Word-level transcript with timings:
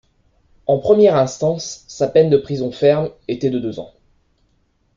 En 0.65 0.79
première 0.79 1.15
instance, 1.15 1.85
sa 1.87 2.07
peine 2.07 2.31
de 2.31 2.37
prison 2.37 2.71
ferme 2.71 3.11
était 3.27 3.51
de 3.51 3.59
deux 3.59 3.79
ans. 3.79 3.93